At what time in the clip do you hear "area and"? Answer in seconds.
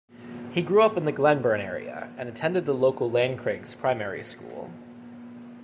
1.61-2.27